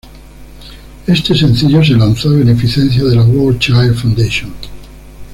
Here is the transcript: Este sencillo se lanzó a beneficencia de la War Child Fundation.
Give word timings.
Este 1.05 1.35
sencillo 1.35 1.83
se 1.85 1.93
lanzó 1.93 2.29
a 2.31 2.37
beneficencia 2.37 3.03
de 3.03 3.15
la 3.15 3.21
War 3.21 3.59
Child 3.59 3.93
Fundation. 3.93 4.51